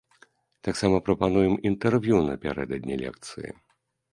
Таксама 0.67 0.99
прапануем 1.09 1.53
інтэрв'ю 1.71 2.17
напярэдадні 2.31 2.95
лекцыі. 3.03 3.49